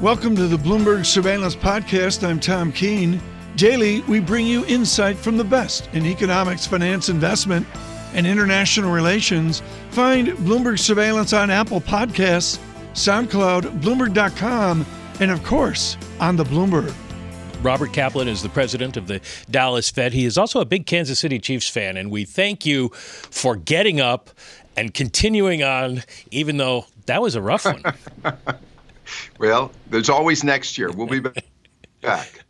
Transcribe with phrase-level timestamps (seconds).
[0.00, 2.26] Welcome to the Bloomberg Surveillance Podcast.
[2.26, 3.20] I'm Tom Keene.
[3.56, 7.66] Daily, we bring you insight from the best in economics, finance, investment,
[8.14, 9.60] and international relations.
[9.90, 12.58] Find Bloomberg Surveillance on Apple Podcasts,
[12.94, 14.86] SoundCloud, Bloomberg.com,
[15.20, 16.94] and of course, on the Bloomberg.
[17.62, 19.20] Robert Kaplan is the president of the
[19.50, 20.14] Dallas Fed.
[20.14, 24.00] He is also a big Kansas City Chiefs fan, and we thank you for getting
[24.00, 24.30] up
[24.78, 27.82] and continuing on, even though that was a rough one.
[29.38, 30.90] well, there's always next year.
[30.90, 31.20] We'll be
[32.00, 32.44] back.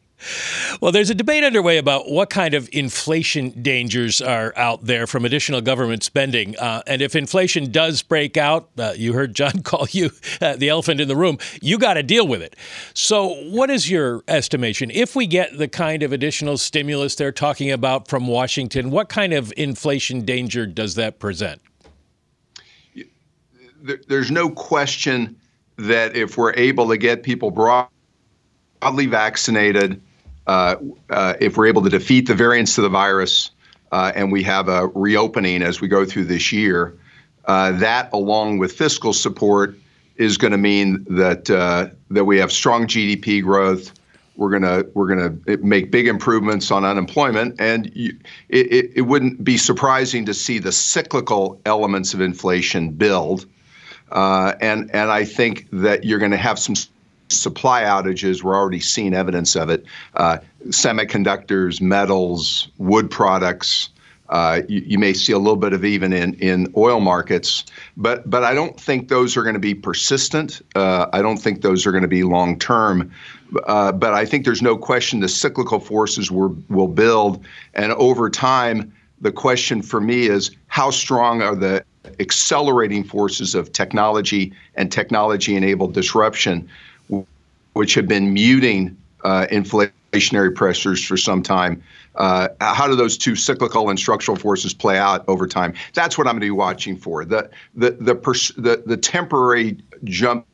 [0.80, 5.24] Well, there's a debate underway about what kind of inflation dangers are out there from
[5.24, 6.59] additional government spending.
[6.59, 10.10] Uh, and if inflation does break out, uh, you heard John call you
[10.41, 12.56] uh, the elephant in the room, you got to deal with it.
[12.95, 14.91] So, what is your estimation?
[14.91, 19.33] If we get the kind of additional stimulus they're talking about from Washington, what kind
[19.33, 21.61] of inflation danger does that present?
[23.83, 25.39] There's no question
[25.81, 30.00] that if we're able to get people broadly vaccinated,
[30.47, 30.77] uh,
[31.11, 33.50] uh, if we're able to defeat the variants of the virus
[33.92, 36.97] uh, and we have a reopening as we go through this year,
[37.47, 39.77] uh, that along with fiscal support
[40.17, 43.92] is going to mean that uh, that we have strong GDP growth.
[44.37, 48.17] We're gonna we're gonna make big improvements on unemployment, and you,
[48.48, 53.47] it, it wouldn't be surprising to see the cyclical elements of inflation build.
[54.11, 56.75] Uh, and and I think that you're going to have some
[57.28, 58.42] supply outages.
[58.42, 59.84] We're already seeing evidence of it.
[60.14, 63.91] Uh, semiconductors, metals, wood products.
[64.28, 67.64] Uh, you, you, may see a little bit of even in, in oil markets,
[67.97, 70.62] but but I don't think those are going to be persistent.
[70.77, 73.12] Uh, I don't think those are going to be long term.
[73.66, 77.44] Uh, but I think there's no question the cyclical forces will will build,
[77.75, 81.84] and over time, the question for me is how strong are the
[82.19, 86.69] accelerating forces of technology and technology enabled disruption,
[87.75, 91.82] which have been muting uh, inflationary pressures for some time.
[92.16, 95.72] Uh, how do those two cyclical and structural forces play out over time?
[95.94, 97.25] That's what I'm going to be watching for.
[97.25, 100.47] The the the pers- the, the temporary jump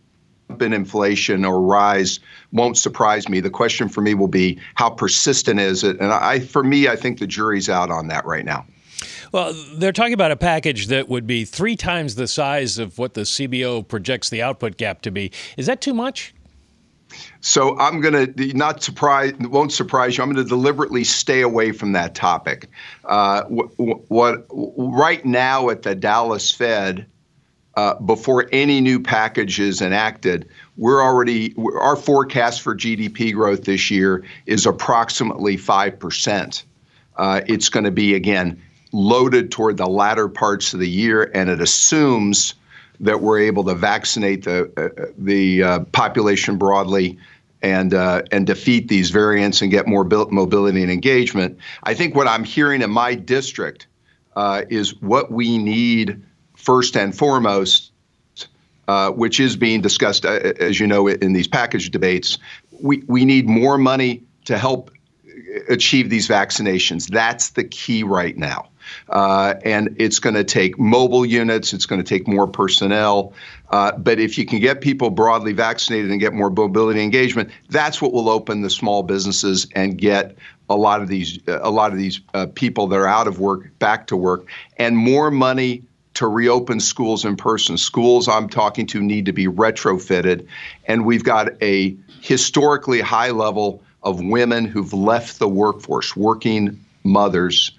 [0.60, 2.20] in inflation or rise
[2.52, 3.40] won't surprise me.
[3.40, 5.98] The question for me will be how persistent is it?
[5.98, 8.64] And I, for me, I think the jury's out on that right now.
[9.32, 13.14] Well, they're talking about a package that would be three times the size of what
[13.14, 15.32] the CBO projects the output gap to be.
[15.56, 16.34] Is that too much?
[17.40, 20.24] So I'm going to not surprise, won't surprise you.
[20.24, 22.68] I'm going to deliberately stay away from that topic.
[23.04, 23.70] Uh, what,
[24.10, 27.06] what right now at the Dallas Fed,
[27.76, 33.90] uh, before any new package is enacted, we're already our forecast for GDP growth this
[33.90, 36.64] year is approximately five percent.
[37.16, 38.60] Uh, it's going to be again
[38.96, 42.54] loaded toward the latter parts of the year, and it assumes
[42.98, 47.18] that we're able to vaccinate the uh, the uh, population broadly
[47.62, 51.58] and uh, and defeat these variants and get more mobility and engagement.
[51.82, 53.86] I think what I'm hearing in my district
[54.34, 56.22] uh, is what we need
[56.54, 57.92] first and foremost,
[58.88, 62.38] uh, which is being discussed, uh, as you know, in these package debates.
[62.80, 64.90] We we need more money to help
[65.68, 67.08] achieve these vaccinations.
[67.08, 68.70] That's the key right now.
[69.08, 73.32] Uh, and it's going to take mobile units, it's going to take more personnel.
[73.70, 78.00] Uh, but if you can get people broadly vaccinated and get more mobility engagement, that's
[78.00, 80.36] what will open the small businesses and get
[80.68, 83.70] a lot of these a lot of these uh, people that are out of work
[83.78, 84.46] back to work
[84.78, 85.82] and more money
[86.14, 87.76] to reopen schools in person.
[87.76, 90.46] Schools I'm talking to need to be retrofitted,
[90.86, 97.72] and we've got a historically high level of women who've left the workforce, working mothers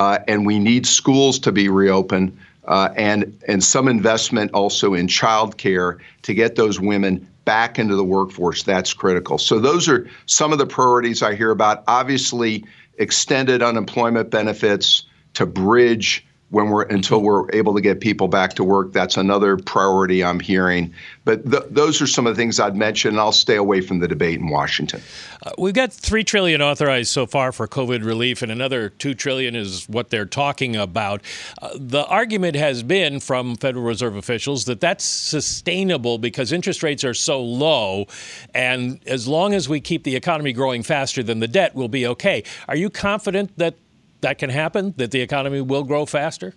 [0.00, 2.34] uh, and we need schools to be reopened
[2.64, 8.04] uh, and and some investment also in childcare to get those women back into the
[8.04, 8.62] workforce.
[8.62, 9.36] That's critical.
[9.36, 11.84] So those are some of the priorities I hear about.
[11.86, 12.64] Obviously,
[12.96, 15.04] extended unemployment benefits
[15.34, 18.92] to bridge when we're until we're able to get people back to work.
[18.92, 20.92] That's another priority I'm hearing.
[21.24, 23.18] But th- those are some of the things I'd mention.
[23.18, 25.00] I'll stay away from the debate in Washington.
[25.44, 29.54] Uh, we've got three trillion authorized so far for COVID relief, and another two trillion
[29.54, 31.22] is what they're talking about.
[31.62, 37.04] Uh, the argument has been from Federal Reserve officials that that's sustainable because interest rates
[37.04, 38.06] are so low,
[38.54, 42.06] and as long as we keep the economy growing faster than the debt, we'll be
[42.08, 42.42] okay.
[42.66, 43.76] Are you confident that
[44.20, 44.94] that can happen?
[44.96, 46.54] That the economy will grow faster?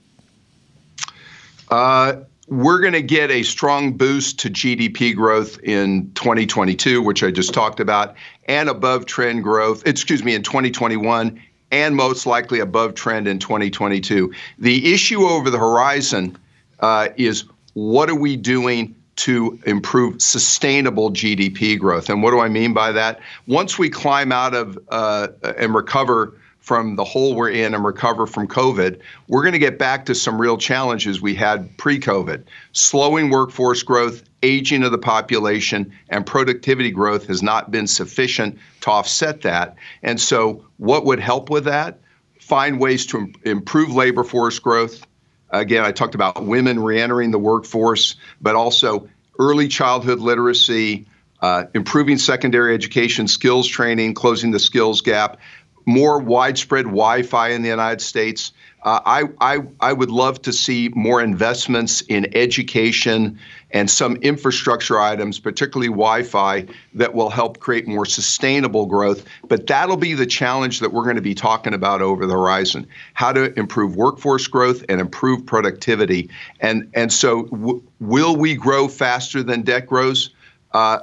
[1.69, 7.31] Uh, we're going to get a strong boost to GDP growth in 2022, which I
[7.31, 8.15] just talked about,
[8.47, 14.31] and above trend growth, excuse me, in 2021, and most likely above trend in 2022.
[14.59, 16.37] The issue over the horizon
[16.81, 22.09] uh, is what are we doing to improve sustainable GDP growth.
[22.09, 23.19] And what do I mean by that?
[23.47, 25.27] Once we climb out of uh,
[25.57, 26.33] and recover
[26.63, 30.15] from the hole we're in and recover from COVID, we're going to get back to
[30.15, 32.45] some real challenges we had pre COVID.
[32.71, 38.91] Slowing workforce growth, aging of the population, and productivity growth has not been sufficient to
[38.91, 39.75] offset that.
[40.03, 41.99] And so, what would help with that?
[42.39, 45.05] Find ways to improve labor force growth.
[45.49, 51.07] Again, I talked about women reentering the workforce, but also early childhood literacy,
[51.41, 55.41] uh, improving secondary education, skills training, closing the skills gap,
[55.85, 58.51] more widespread Wi-Fi in the United States.
[58.83, 63.39] Uh, I, I, I would love to see more investments in education
[63.71, 69.25] and some infrastructure items, particularly Wi Fi, that will help create more sustainable growth.
[69.47, 72.85] But that'll be the challenge that we're going to be talking about over the horizon
[73.13, 76.29] how to improve workforce growth and improve productivity.
[76.59, 80.29] And, and so, w- will we grow faster than debt grows?
[80.73, 80.99] Uh,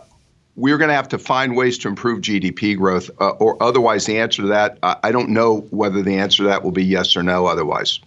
[0.56, 4.18] we're going to have to find ways to improve GDP growth, uh, or otherwise, the
[4.18, 7.16] answer to that, uh, I don't know whether the answer to that will be yes
[7.16, 8.00] or no otherwise.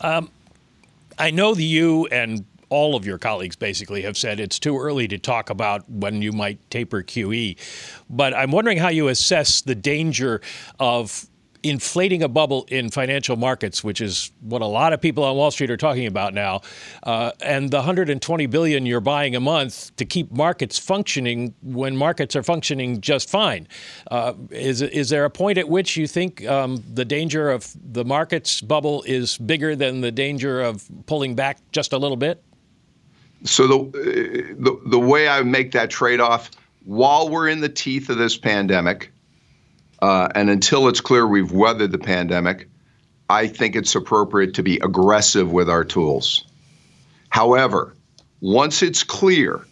[0.00, 0.30] Um,
[1.18, 5.08] I know that you and all of your colleagues basically have said it's too early
[5.08, 7.56] to talk about when you might taper QE.
[8.08, 10.40] But I'm wondering how you assess the danger
[10.78, 11.26] of
[11.62, 15.50] inflating a bubble in financial markets, which is what a lot of people on Wall
[15.50, 16.60] Street are talking about now,
[17.02, 22.34] uh, and the 120 billion you're buying a month to keep markets functioning when markets
[22.34, 23.68] are functioning just fine.
[24.10, 28.04] Uh, is is there a point at which you think um, the danger of the
[28.04, 32.42] markets bubble is bigger than the danger of pulling back just a little bit?
[33.44, 36.50] So the the, the way I make that trade off,
[36.84, 39.12] while we're in the teeth of this pandemic
[40.02, 42.68] uh, and until it's clear we've weathered the pandemic,
[43.28, 46.44] I think it's appropriate to be aggressive with our tools.
[47.28, 47.94] However,
[48.40, 49.64] once it's clear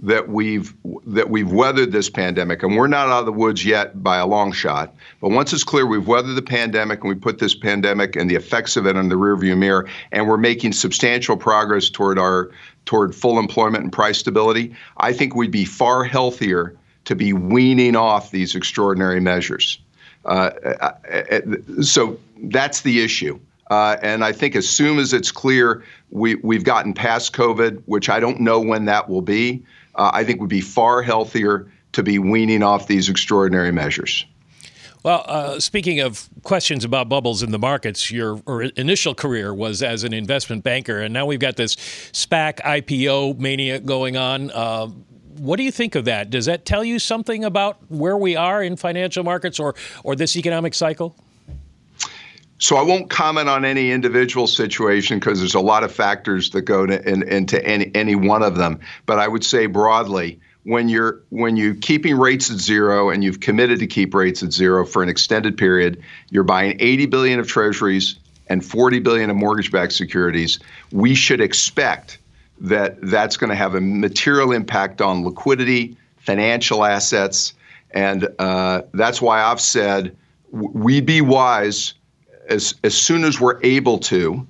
[0.00, 0.74] that we've
[1.06, 4.26] that we've weathered this pandemic, and we're not out of the woods yet by a
[4.26, 8.16] long shot, but once it's clear we've weathered the pandemic and we put this pandemic
[8.16, 12.18] and the effects of it in the rearview mirror, and we're making substantial progress toward
[12.18, 12.50] our
[12.86, 17.96] toward full employment and price stability, I think we'd be far healthier to be weaning
[17.96, 19.78] off these extraordinary measures.
[20.24, 23.38] Uh, uh, uh, so that's the issue.
[23.70, 28.08] Uh, and I think as soon as it's clear we, we've gotten past COVID, which
[28.08, 29.62] I don't know when that will be,
[29.94, 34.26] uh, I think we'd be far healthier to be weaning off these extraordinary measures.
[35.02, 38.40] Well, uh, speaking of questions about bubbles in the markets, your
[38.76, 43.80] initial career was as an investment banker, and now we've got this SPAC IPO mania
[43.80, 44.50] going on.
[44.50, 44.88] Uh,
[45.38, 46.30] what do you think of that?
[46.30, 50.36] Does that tell you something about where we are in financial markets or, or this
[50.36, 51.16] economic cycle?
[52.58, 56.62] So I won't comment on any individual situation because there's a lot of factors that
[56.62, 58.80] go to, in, into any, any one of them.
[59.06, 63.40] But I would say broadly, when you're when you're keeping rates at zero and you've
[63.40, 67.46] committed to keep rates at zero for an extended period, you're buying 80 billion of
[67.46, 70.58] treasuries and 40 billion of mortgage-backed securities.
[70.90, 72.18] We should expect
[72.64, 77.52] that that's going to have a material impact on liquidity, financial assets,
[77.90, 80.16] and uh, that's why I've said
[80.50, 81.94] we'd be wise
[82.48, 84.46] as as soon as we're able to.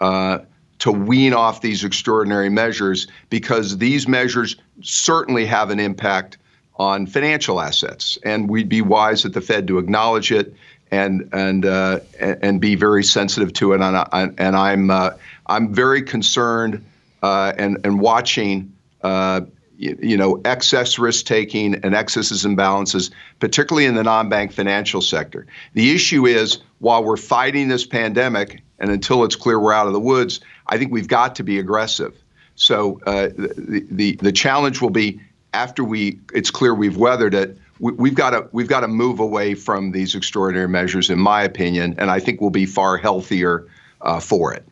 [0.00, 0.38] Uh,
[0.78, 6.36] to wean off these extraordinary measures because these measures certainly have an impact
[6.74, 10.54] on financial assets, and we'd be wise at the Fed to acknowledge it
[10.90, 13.80] and and uh, and be very sensitive to it.
[13.80, 15.12] And, I, and I'm uh,
[15.46, 16.84] I'm very concerned
[17.26, 19.40] uh, and and watching uh,
[19.76, 25.00] you, you, know excess risk taking and excesses and imbalances, particularly in the non-bank financial
[25.00, 25.46] sector.
[25.74, 29.92] The issue is while we're fighting this pandemic, and until it's clear we're out of
[29.92, 32.14] the woods, I think we've got to be aggressive.
[32.54, 35.20] So uh, the, the the challenge will be
[35.52, 37.58] after we it's clear we've weathered it.
[37.80, 41.42] We, have got to we've got to move away from these extraordinary measures, in my
[41.42, 43.66] opinion, and I think we'll be far healthier
[44.00, 44.64] uh, for it.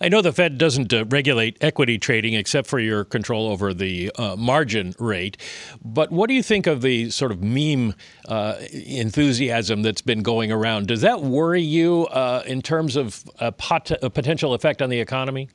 [0.00, 4.12] I know the Fed doesn't uh, regulate equity trading except for your control over the
[4.16, 5.36] uh, margin rate.
[5.84, 7.94] But what do you think of the sort of meme
[8.28, 10.88] uh, enthusiasm that's been going around?
[10.88, 15.00] Does that worry you uh, in terms of a, pot- a, potential effect on the
[15.00, 15.48] economy?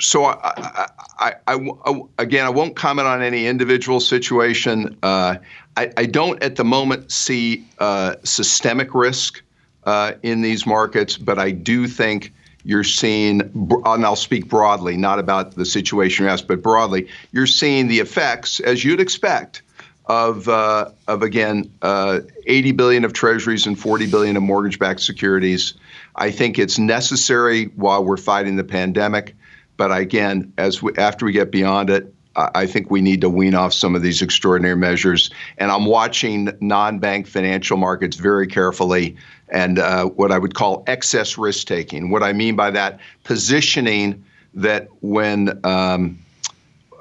[0.00, 0.88] So, I,
[1.20, 4.98] I, I, again, I won't comment on any individual situation.
[5.04, 5.36] Uh,
[5.76, 9.42] I, don't at the moment see uh, systemic risk
[10.22, 12.32] in these markets, but I do think
[12.64, 17.46] you're seeing, and I'll speak broadly, not about the situation you asked, but broadly, you're
[17.46, 19.62] seeing the effects, as you'd expect,
[20.06, 25.74] of uh, of again uh, 80 billion of treasuries and 40 billion of mortgage-backed securities.
[26.16, 29.34] I think it's necessary while we're fighting the pandemic.
[29.76, 33.54] But again, as we, after we get beyond it, I think we need to wean
[33.54, 35.30] off some of these extraordinary measures.
[35.58, 39.16] And I'm watching non-bank financial markets very carefully
[39.54, 42.10] and uh, what I would call excess risk taking.
[42.10, 46.18] What I mean by that, positioning that when um,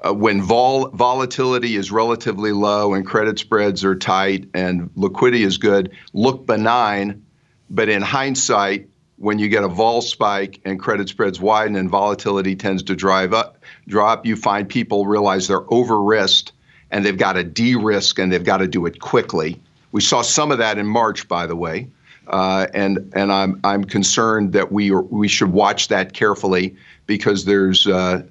[0.06, 5.58] uh, when vol- volatility is relatively low and credit spreads are tight and liquidity is
[5.58, 7.26] good, look benign.
[7.70, 12.56] But in hindsight, when you get a vol spike and credit spreads widen and volatility
[12.56, 13.58] tends to drive up,
[13.88, 16.52] drop, you find people realize they're over risked
[16.92, 19.60] and they've got to de-risk and they've got to do it quickly.
[19.92, 21.88] We saw some of that in March, by the way,
[22.28, 26.76] uh, and and I'm I'm concerned that we are, we should watch that carefully
[27.06, 28.24] because there's uh,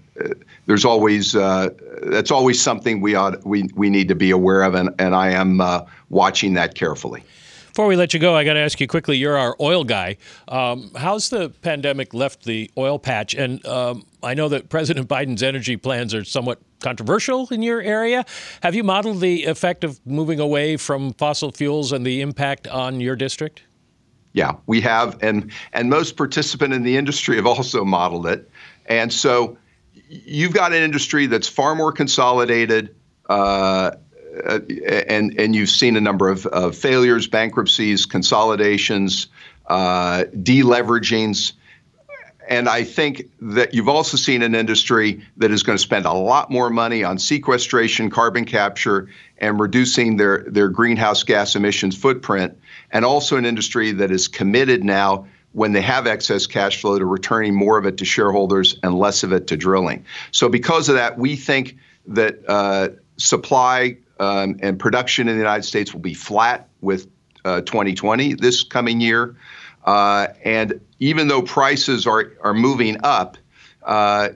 [0.67, 1.71] there's always uh,
[2.05, 5.31] that's always something we ought we we need to be aware of, and and I
[5.31, 7.23] am uh, watching that carefully.
[7.69, 9.17] Before we let you go, I got to ask you quickly.
[9.17, 10.19] You're our oil guy.
[10.47, 13.35] Um, how's the pandemic left the oil patch?
[13.35, 18.27] And um, I know that President Biden's energy plans are somewhat controversial in your area.
[18.63, 23.01] Have you modeled the effect of moving away from fossil fuels and the impact on
[23.01, 23.63] your district?
[24.33, 28.51] Yeah, we have, and and most participants in the industry have also modeled it.
[28.87, 29.59] And so,
[30.09, 32.95] you've got an industry that's far more consolidated.
[33.29, 33.93] Uh,
[34.47, 34.61] uh,
[35.09, 39.27] and and you've seen a number of, of failures, bankruptcies, consolidations,
[39.67, 41.53] uh, deleveragings.
[42.49, 46.13] And I think that you've also seen an industry that is going to spend a
[46.13, 49.09] lot more money on sequestration, carbon capture,
[49.39, 52.59] and reducing their, their greenhouse gas emissions footprint,
[52.93, 57.05] and also an industry that is committed now when they have excess cash flow to
[57.05, 60.05] returning more of it to shareholders and less of it to drilling.
[60.31, 65.65] So, because of that, we think that uh, supply um, and production in the United
[65.65, 67.09] States will be flat with
[67.45, 69.37] uh, 2020 this coming year.
[69.85, 73.37] Uh, and even though prices are, are moving up,
[73.85, 74.29] uh,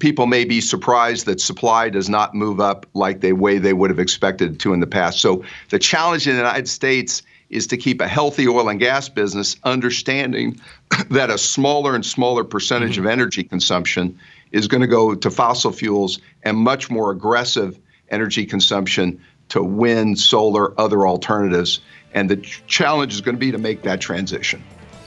[0.00, 3.88] people may be surprised that supply does not move up like the way they would
[3.88, 5.20] have expected to in the past.
[5.20, 9.08] So the challenge in the United States is to keep a healthy oil and gas
[9.08, 10.58] business, understanding
[11.10, 13.06] that a smaller and smaller percentage mm-hmm.
[13.06, 14.18] of energy consumption
[14.50, 17.78] is going to go to fossil fuels and much more aggressive
[18.10, 21.80] energy consumption to wind, solar, other alternatives.
[22.14, 24.62] And the challenge is going to be to make that transition.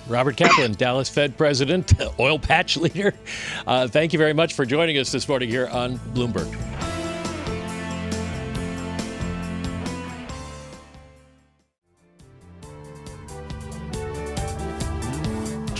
[0.08, 3.14] Robert Kaplan, Dallas Fed president, oil patch leader.
[3.66, 6.75] Uh, thank you very much for joining us this morning here on Bloomberg.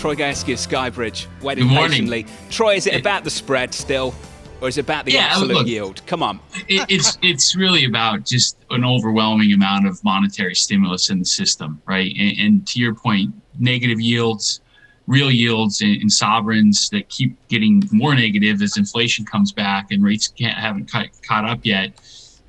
[0.06, 2.26] Troy Gayeski of Skybridge, waiting patiently.
[2.48, 4.14] Troy, is it about the spread still?
[4.60, 6.00] or is it about the yeah, absolute look, yield?
[6.06, 6.38] Come on.
[6.68, 11.82] it, it's it's really about just an overwhelming amount of monetary stimulus in the system,
[11.86, 12.14] right?
[12.16, 14.60] And, and to your point, negative yields,
[15.08, 20.28] real yields in, sovereigns that keep getting more negative as inflation comes back and rates
[20.28, 22.00] can't haven't caught up yet.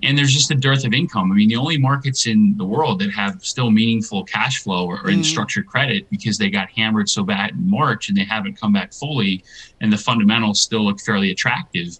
[0.03, 1.31] And there's just a dearth of income.
[1.31, 4.99] I mean, the only markets in the world that have still meaningful cash flow are,
[4.99, 5.25] are in mm.
[5.25, 8.93] structured credit because they got hammered so bad in March and they haven't come back
[8.93, 9.43] fully,
[9.81, 11.97] and the fundamentals still look fairly attractive.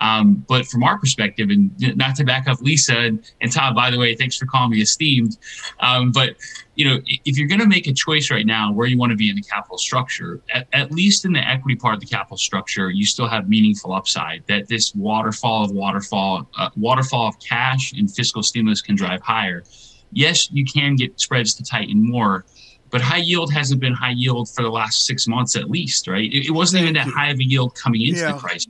[0.00, 3.90] Um, but from our perspective, and not to back up Lisa and, and Tom, by
[3.90, 5.38] the way, thanks for calling me esteemed.
[5.80, 6.36] Um, but
[6.74, 9.16] you know, if you're going to make a choice right now where you want to
[9.16, 12.36] be in the capital structure, at, at, least in the equity part of the capital
[12.36, 14.44] structure, you still have meaningful upside.
[14.48, 19.64] That this waterfall of waterfall, uh, waterfall of cash and fiscal stimulus can drive higher.
[20.12, 22.44] Yes, you can get spreads to tighten more,
[22.90, 26.32] but high yield hasn't been high yield for the last six months at least, right?
[26.32, 28.32] It, it wasn't even that high of a yield coming into yeah.
[28.32, 28.68] the crisis.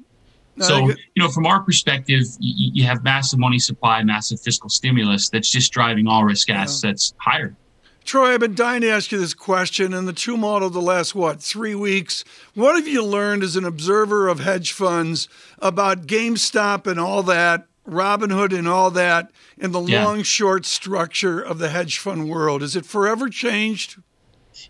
[0.60, 5.28] So, you know, from our perspective, you, you, have massive money supply, massive fiscal stimulus
[5.28, 7.32] that's just driving all risk assets yeah.
[7.32, 7.56] higher.
[8.04, 9.94] Troy, I've been dying to ask you this question.
[9.94, 12.22] In the tumult of the last, what, three weeks,
[12.54, 15.26] what have you learned as an observer of hedge funds
[15.58, 20.04] about GameStop and all that, Robinhood and all that, and the yeah.
[20.04, 22.62] long short structure of the hedge fund world?
[22.62, 23.96] Is it forever changed?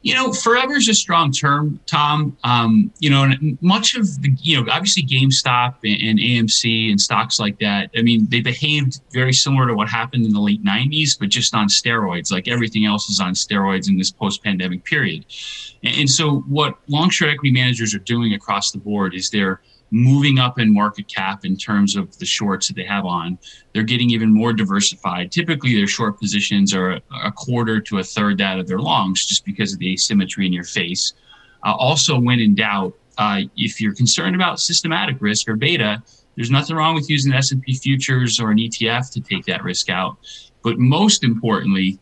[0.03, 2.37] You know, forever is a strong term, Tom.
[2.45, 7.01] Um, you know, and much of the, you know, obviously GameStop and, and, AMC and
[7.01, 7.91] stocks like that.
[7.97, 11.55] I mean, they behaved very similar to what happened in the late '90s, but just
[11.55, 12.33] on steroids.
[12.33, 15.27] Like everything else is on steroids in this post-pandemic period.
[15.83, 19.61] And, and so, what long-short equity managers are doing across the board is they're
[19.95, 23.39] moving up in market cap in terms of the shorts that they have on.
[23.73, 25.31] They're getting even more diversified.
[25.31, 29.45] Typically, their short positions are a quarter to a third that of their longs just
[29.45, 31.15] because of the asymmetry in your face.
[31.65, 36.03] Uh, also, when in doubt, uh, if you're concerned about systematic risk or beta,
[36.35, 40.17] there's nothing wrong with using S&P futures or an ETF to take that risk out.
[40.65, 42.01] But most importantly,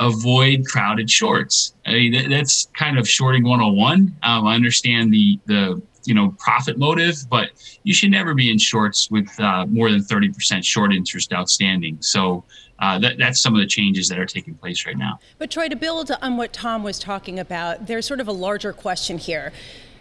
[0.00, 1.74] avoid crowded shorts.
[1.86, 4.16] I mean, that's kind of shorting 101.
[4.24, 7.50] Um, I understand the the you know profit motive, but
[7.82, 11.98] you should never be in shorts with uh, more than 30% short interest outstanding.
[12.00, 12.44] So
[12.78, 15.18] uh, that, that's some of the changes that are taking place right now.
[15.38, 18.72] But Troy, to build on what Tom was talking about, there's sort of a larger
[18.72, 19.52] question here.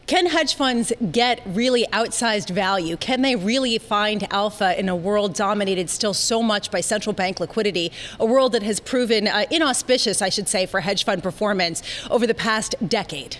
[0.09, 2.97] Can hedge funds get really outsized value?
[2.97, 7.39] Can they really find alpha in a world dominated still so much by central bank
[7.39, 7.91] liquidity?
[8.19, 12.25] A world that has proven uh, inauspicious, I should say, for hedge fund performance over
[12.25, 13.37] the past decade?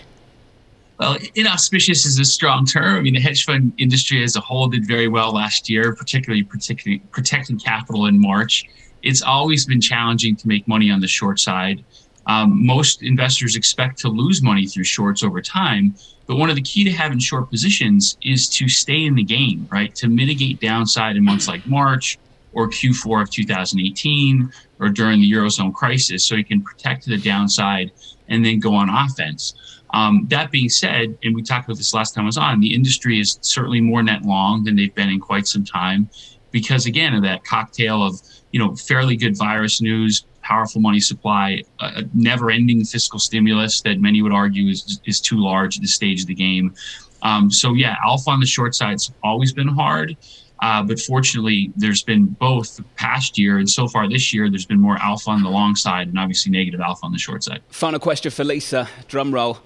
[1.00, 2.98] Well, inauspicious is a strong term.
[2.98, 6.42] I mean, the hedge fund industry as a whole did very well last year, particularly,
[6.42, 8.66] protecting capital in March.
[9.02, 11.82] It's always been challenging to make money on the short side.
[12.26, 15.94] Um, most investors expect to lose money through shorts over time.
[16.26, 19.66] But one of the key to having short positions is to stay in the game,
[19.72, 19.94] right?
[19.94, 22.18] To mitigate downside in months like March
[22.52, 27.18] or Q4 of 2018 or during the Eurozone crisis so you can protect to the
[27.18, 27.92] downside
[28.28, 29.54] and then go on offense.
[29.92, 32.74] Um, that being said, and we talked about this last time I was on, the
[32.74, 36.08] industry is certainly more net long than they've been in quite some time
[36.52, 38.20] because, again, of that cocktail of
[38.52, 44.22] you know fairly good virus news, powerful money supply, a never-ending fiscal stimulus that many
[44.22, 46.74] would argue is is too large at this stage of the game.
[47.22, 50.16] Um, so yeah, alpha on the short side's always been hard.
[50.62, 54.66] Uh, but fortunately, there's been both the past year and so far this year, there's
[54.66, 57.62] been more alpha on the long side and obviously negative alpha on the short side.
[57.70, 58.88] Final question for Lisa.
[59.08, 59.58] Drum roll.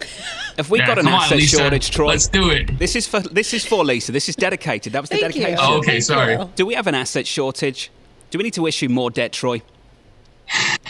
[0.56, 2.06] Have we yeah, got an asset on, shortage, Troy?
[2.06, 2.78] Let's do it.
[2.78, 4.12] This is for this is for Lisa.
[4.12, 4.92] This is dedicated.
[4.92, 5.58] That was the Thank dedication.
[5.60, 6.38] Oh, okay, sorry.
[6.54, 7.90] Do we have an asset shortage?
[8.30, 9.62] Do we need to issue more debt, Troy?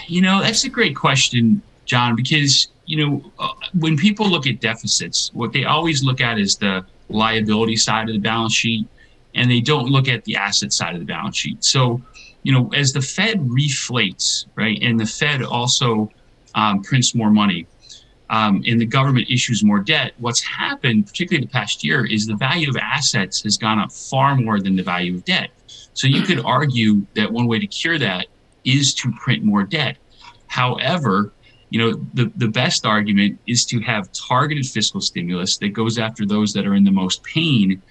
[0.06, 4.60] You know, that's a great question, John, because, you know, uh, when people look at
[4.60, 8.86] deficits, what they always look at is the liability side of the balance sheet,
[9.34, 11.64] and they don't look at the asset side of the balance sheet.
[11.64, 12.00] So,
[12.42, 16.10] you know, as the Fed reflates, right, and the Fed also
[16.54, 17.66] um, prints more money,
[18.30, 22.36] um, and the government issues more debt, what's happened, particularly the past year, is the
[22.36, 25.50] value of assets has gone up far more than the value of debt.
[25.92, 28.26] So you could argue that one way to cure that
[28.64, 29.96] is to print more debt.
[30.46, 31.32] However,
[31.70, 36.24] you know, the, the best argument is to have targeted fiscal stimulus that goes after
[36.24, 37.82] those that are in the most pain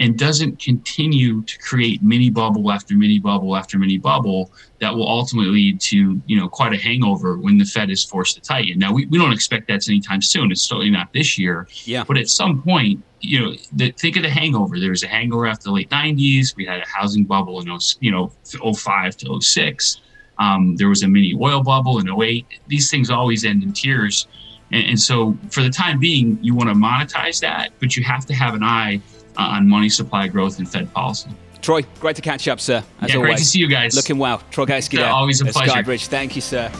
[0.00, 5.08] and doesn't continue to create mini bubble after mini bubble after mini bubble that will
[5.08, 8.78] ultimately lead to you know quite a hangover when the Fed is forced to tighten.
[8.78, 10.50] Now we, we don't expect that's anytime soon.
[10.50, 11.68] It's certainly not this year.
[11.84, 12.04] Yeah.
[12.04, 14.80] But at some point, you know, the, think of the hangover.
[14.80, 16.56] There was a hangover after the late '90s.
[16.56, 20.00] We had a housing bubble in you know 05 to 06.
[20.38, 22.44] Um, there was a mini oil bubble in 08.
[22.66, 24.26] These things always end in tears.
[24.72, 28.26] And, and so, for the time being, you want to monetize that, but you have
[28.26, 29.00] to have an eye
[29.36, 31.28] Uh, on money supply growth and Fed policy.
[31.60, 32.84] Troy, great to catch up, sir.
[33.00, 33.28] As yeah, always.
[33.28, 33.96] great to see you guys.
[33.96, 34.42] Looking well.
[34.50, 35.72] Troy Gayeski yeah, uh, Always a pleasure.
[35.72, 36.06] Skybridge.
[36.06, 36.70] Thank you, sir.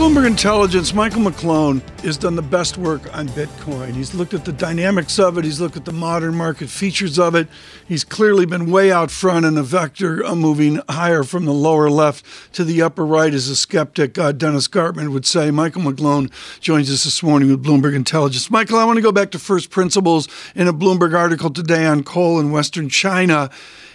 [0.00, 3.92] Bloomberg Intelligence, Michael McGlone has done the best work on Bitcoin.
[3.92, 7.34] He's looked at the dynamics of it, he's looked at the modern market features of
[7.34, 7.48] it.
[7.86, 11.90] He's clearly been way out front in a vector uh, moving higher from the lower
[11.90, 15.50] left to the upper right, as a skeptic uh, Dennis Gartman would say.
[15.50, 18.50] Michael McGlone joins us this morning with Bloomberg Intelligence.
[18.50, 22.04] Michael, I want to go back to first principles in a Bloomberg article today on
[22.04, 23.50] coal in Western China.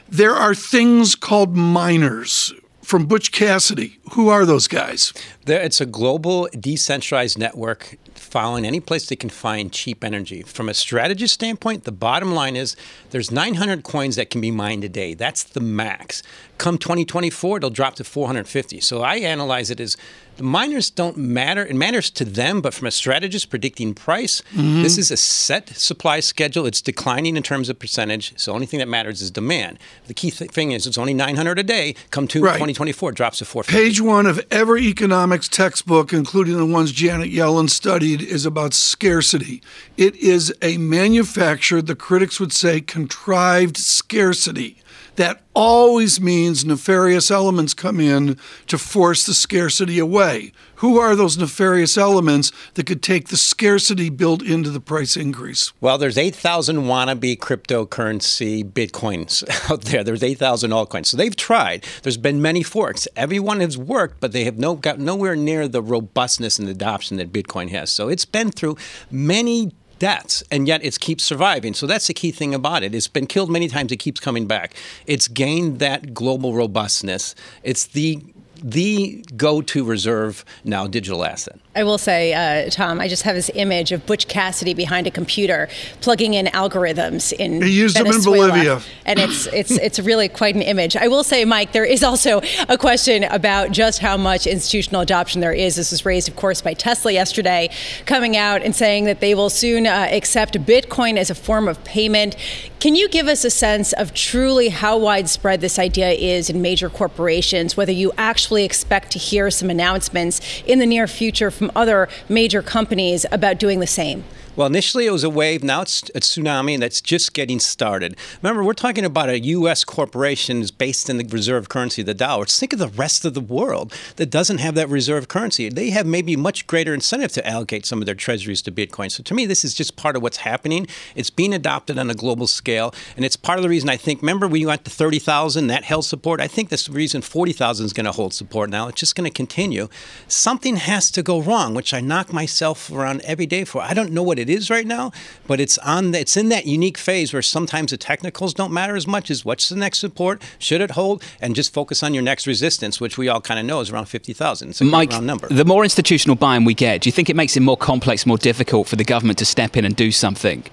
[0.08, 2.54] There are things called miners
[2.86, 3.98] from Butch Cassidy.
[4.12, 5.12] Who are those guys?
[5.48, 10.42] It's a global decentralized network following any place they can find cheap energy.
[10.42, 12.76] From a strategist standpoint, the bottom line is
[13.12, 15.14] there's 900 coins that can be mined a day.
[15.14, 16.24] That's the max.
[16.58, 18.80] Come 2024, it'll drop to 450.
[18.80, 19.98] So I analyze it as
[20.38, 21.66] the miners don't matter.
[21.66, 24.84] It matters to them, but from a strategist predicting price, mm-hmm.
[24.84, 26.66] this is a set supply schedule.
[26.66, 28.38] It's declining in terms of percentage.
[28.38, 29.80] So the only thing that matters is demand.
[30.08, 31.96] The key th- thing is it's only 900 a day.
[32.12, 32.54] Come to right.
[32.54, 33.86] 2024, drops to 450.
[33.86, 39.62] Page one of every economics textbook, including the ones Janet Yellen studied, is about scarcity.
[39.98, 44.78] It is a manufactured, the critics would say, contrived scarcity
[45.16, 50.52] that always means nefarious elements come in to force the scarcity away.
[50.80, 55.72] Who are those nefarious elements that could take the scarcity built into the price increase?
[55.80, 60.04] Well, there's 8,000 wannabe cryptocurrency bitcoins out there.
[60.04, 61.08] There's 8,000 altcoins.
[61.08, 61.86] So they've tried.
[62.04, 63.08] There's been many forks.
[63.16, 67.32] Everyone has worked, but they have no got nowhere near the robustness and adoption that
[67.32, 67.90] Bitcoin has.
[67.90, 68.76] So it's been through
[69.10, 69.72] many
[70.06, 71.74] deaths, and yet it keeps surviving.
[71.74, 72.94] So that's the key thing about it.
[72.94, 73.92] It's been killed many times.
[73.92, 74.76] It keeps coming back.
[75.08, 77.34] It's gained that global robustness.
[77.64, 78.20] It's the
[78.64, 81.60] the go-to reserve now digital asset.
[81.76, 85.12] I will say, uh, Tom, I just have this image of Butch Cassidy behind a
[85.12, 85.68] computer
[86.00, 90.30] plugging in algorithms in he used Venezuela, them in Bolivia, and it's it's it's really
[90.30, 90.96] quite an image.
[90.96, 95.42] I will say, Mike, there is also a question about just how much institutional adoption
[95.42, 95.76] there is.
[95.76, 97.70] This was raised, of course, by Tesla yesterday,
[98.06, 101.84] coming out and saying that they will soon uh, accept Bitcoin as a form of
[101.84, 102.38] payment.
[102.80, 106.88] Can you give us a sense of truly how widespread this idea is in major
[106.88, 107.76] corporations?
[107.76, 112.08] Whether you actually expect to hear some announcements in the near future from from other
[112.30, 114.24] major companies about doing the same?
[114.56, 115.64] Well, initially it was a wave.
[115.64, 118.16] Now it's a tsunami, and that's just getting started.
[118.42, 119.84] Remember, we're talking about a U.S.
[119.84, 122.46] corporation is based in the reserve currency, the dollar.
[122.46, 125.68] Think of the rest of the world that doesn't have that reserve currency.
[125.68, 129.12] They have maybe much greater incentive to allocate some of their treasuries to Bitcoin.
[129.12, 130.88] So to me, this is just part of what's happening.
[131.16, 134.22] It's being adopted on a global scale, and it's part of the reason I think.
[134.22, 136.40] Remember, we went to 30,000, that held support.
[136.40, 138.88] I think that's the reason 40,000 is going to hold support now.
[138.88, 139.90] It's just going to continue.
[140.30, 143.82] Something has to go wrong, which I knock myself around every day for.
[143.82, 145.12] I don't know what it it is right now,
[145.48, 148.96] but it's on the, it's in that unique phase where sometimes the technicals don't matter
[148.96, 152.24] as much as what's the next support, should it hold, and just focus on your
[152.24, 154.70] next resistance, which we all kind of know is around 50,000.
[154.70, 155.48] It's a Mike, round number.
[155.48, 158.38] The more institutional buying we get, do you think it makes it more complex, more
[158.38, 160.64] difficult for the government to step in and do something?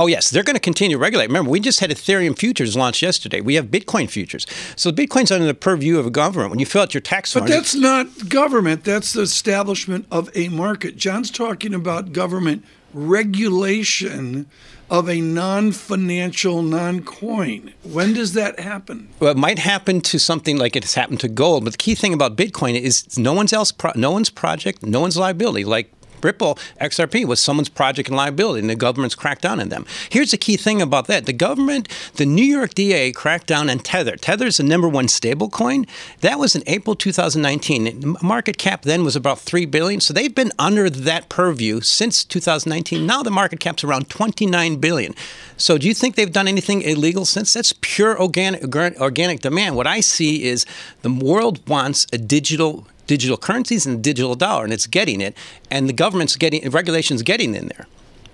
[0.00, 1.26] Oh, yes, they're going to continue to regulate.
[1.26, 3.42] Remember, we just had Ethereum futures launched yesterday.
[3.42, 4.46] We have Bitcoin futures.
[4.74, 6.50] So Bitcoin's under the purview of a government.
[6.50, 7.44] When you fill out your tax form.
[7.44, 10.96] But that's not government, that's the establishment of a market.
[10.96, 14.46] John's talking about government regulation
[14.90, 17.72] of a non-financial non-coin.
[17.84, 19.08] When does that happen?
[19.20, 21.64] Well, it might happen to something like it's happened to gold.
[21.64, 25.00] But the key thing about Bitcoin is no one's else, pro- no one's project, no
[25.00, 25.64] one's liability.
[25.64, 29.86] Like Ripple XRP was someone's project and liability, and the government's cracked down on them.
[30.08, 33.78] Here's the key thing about that: the government, the New York DA, cracked down on
[33.78, 34.16] Tether.
[34.16, 35.88] Tether is the number one stablecoin.
[36.20, 38.16] That was in April 2019.
[38.22, 40.00] Market cap then was about three billion.
[40.00, 43.06] So they've been under that purview since 2019.
[43.06, 45.14] Now the market cap's around 29 billion.
[45.56, 47.52] So do you think they've done anything illegal since?
[47.52, 48.62] That's pure organic
[49.00, 49.76] organic demand.
[49.76, 50.66] What I see is
[51.02, 55.36] the world wants a digital digital currencies and the digital dollar, and it's getting it,
[55.68, 57.88] and the government's getting regulations getting in there.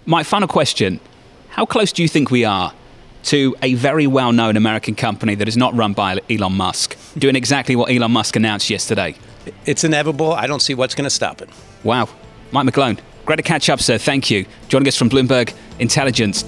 [0.04, 1.00] My final question:
[1.48, 2.74] How close do you think we are
[3.22, 7.74] to a very well-known American company that is not run by Elon Musk doing exactly
[7.74, 9.14] what Elon Musk announced yesterday?
[9.64, 10.32] It's inevitable.
[10.32, 11.48] I don't see what's going to stop it.
[11.82, 12.10] Wow,
[12.52, 13.96] Mike McGlone, great to catch up, sir.
[13.96, 14.44] Thank you.
[14.68, 16.44] Joining us from Bloomberg Intelligence.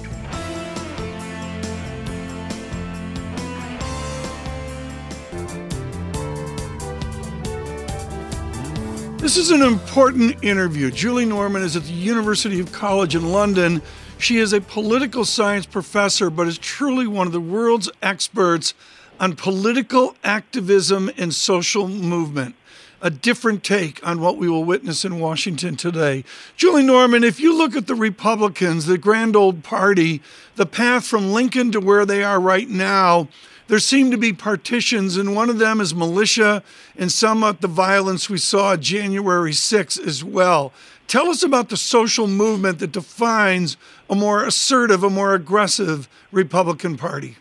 [9.29, 10.89] This is an important interview.
[10.89, 13.83] Julie Norman is at the University of College in London.
[14.17, 18.73] She is a political science professor, but is truly one of the world's experts
[19.19, 22.55] on political activism and social movement.
[23.03, 26.23] A different take on what we will witness in Washington today.
[26.57, 30.23] Julie Norman, if you look at the Republicans, the grand old party,
[30.55, 33.27] the path from Lincoln to where they are right now,
[33.69, 36.63] there seem to be partitions, and one of them is militia,
[36.97, 40.73] and some of the violence we saw January 6 as well.
[41.05, 43.77] Tell us about the social movement that defines
[44.09, 47.37] a more assertive, a more aggressive Republican Party.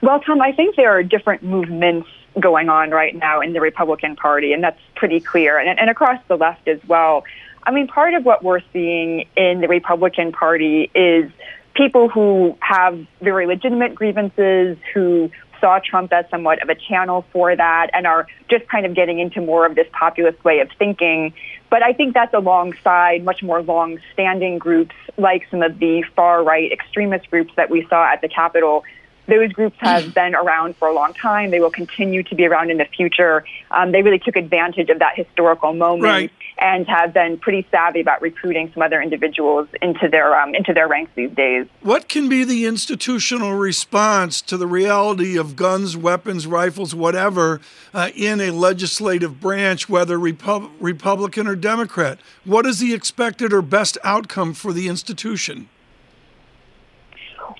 [0.00, 2.08] Well, Tom, I think there are different movements
[2.40, 6.18] going on right now in the Republican Party, and that's pretty clear, and, and across
[6.28, 7.24] the left as well.
[7.62, 11.30] I mean, part of what we're seeing in the Republican Party is
[11.74, 17.54] people who have very legitimate grievances, who saw Trump as somewhat of a channel for
[17.56, 21.32] that and are just kind of getting into more of this populist way of thinking.
[21.70, 26.44] But I think that's alongside much more long standing groups like some of the far
[26.44, 28.84] right extremist groups that we saw at the Capitol
[29.26, 31.50] those groups have been around for a long time.
[31.50, 33.44] They will continue to be around in the future.
[33.70, 36.30] Um, they really took advantage of that historical moment right.
[36.58, 40.88] and have been pretty savvy about recruiting some other individuals into their um, into their
[40.88, 41.66] ranks these days.
[41.80, 47.60] What can be the institutional response to the reality of guns, weapons, rifles, whatever,
[47.92, 52.18] uh, in a legislative branch, whether Repub- Republican or Democrat?
[52.44, 55.68] What is the expected or best outcome for the institution?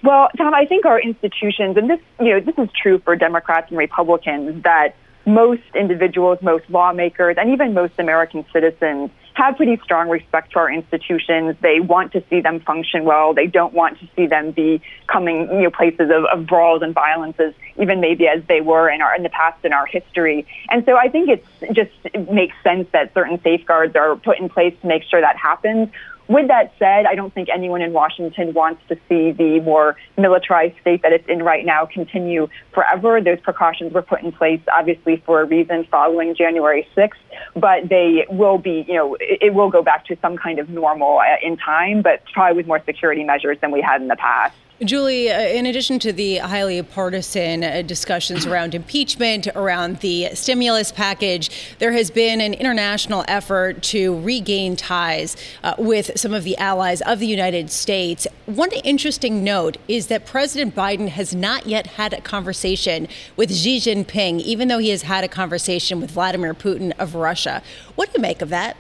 [0.02, 3.70] Well, Tom, I think our institutions, and this, you know, this is true for Democrats
[3.70, 4.94] and Republicans, that
[5.26, 10.70] most individuals, most lawmakers, and even most American citizens have pretty strong respect for our
[10.70, 11.56] institutions.
[11.60, 13.34] They want to see them function well.
[13.34, 17.52] They don't want to see them becoming you know, places of, of brawls and violences,
[17.76, 20.46] even maybe as they were in our in the past in our history.
[20.70, 24.48] And so I think it's just it makes sense that certain safeguards are put in
[24.48, 25.88] place to make sure that happens.
[26.28, 30.76] With that said, I don't think anyone in Washington wants to see the more militarized
[30.80, 33.20] state that it's in right now continue forever.
[33.20, 37.10] Those precautions were put in place, obviously, for a reason following January 6th,
[37.54, 41.18] but they will be, you know, it, will go back to some kind of normal
[41.18, 44.56] uh, in time, but probably with more security measures than we had in the past.
[44.82, 50.90] Julie, uh, in addition to the highly partisan uh, discussions around impeachment, around the stimulus
[50.90, 56.58] package, there has been an international effort to regain ties uh, with some of the
[56.58, 58.26] allies of the United States.
[58.46, 63.06] One interesting note is that President Biden has not yet had a conversation
[63.36, 67.62] with Xi Jinping, even though he has had a conversation with Vladimir Putin of Russia.
[67.94, 68.76] What do you make of that?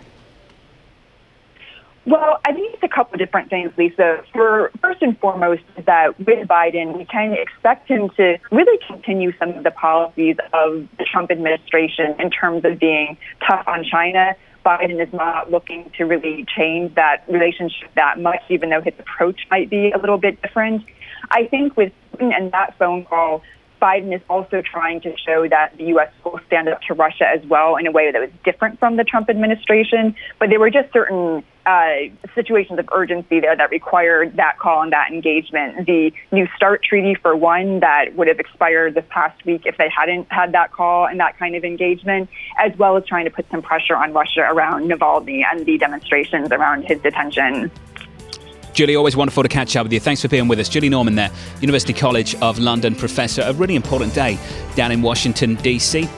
[2.06, 4.22] Well, I think it's a couple of different things, Lisa.
[4.32, 9.32] For first and foremost, is that with Biden, we can expect him to really continue
[9.38, 13.16] some of the policies of the Trump administration in terms of being
[13.48, 14.36] tough on China.
[14.66, 19.40] Biden is not looking to really change that relationship that much, even though his approach
[19.50, 20.84] might be a little bit different.
[21.30, 23.42] I think with Putin and that phone call,
[23.84, 26.10] Biden is also trying to show that the U.S.
[26.24, 29.04] will stand up to Russia as well in a way that was different from the
[29.04, 30.16] Trump administration.
[30.38, 31.94] But there were just certain uh,
[32.34, 35.84] situations of urgency there that required that call and that engagement.
[35.84, 39.90] The New START treaty, for one, that would have expired this past week if they
[39.94, 43.44] hadn't had that call and that kind of engagement, as well as trying to put
[43.50, 47.70] some pressure on Russia around Navalny and the demonstrations around his detention.
[48.74, 50.00] Julie, always wonderful to catch up with you.
[50.00, 50.68] Thanks for being with us.
[50.68, 53.42] Julie Norman there, University College of London professor.
[53.42, 54.36] A really important day
[54.74, 56.08] down in Washington, D.C.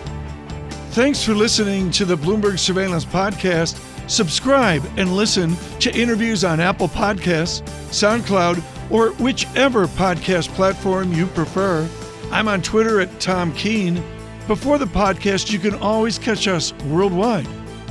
[0.92, 3.79] Thanks for listening to the Bloomberg Surveillance Podcast.
[4.09, 11.87] Subscribe and listen to interviews on Apple Podcasts, SoundCloud, or whichever podcast platform you prefer.
[12.31, 14.03] I'm on Twitter at Tom Keene.
[14.47, 17.47] Before the podcast, you can always catch us worldwide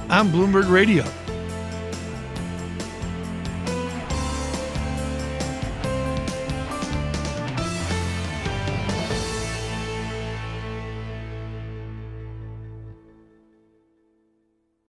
[0.09, 1.03] on Bloomberg Radio.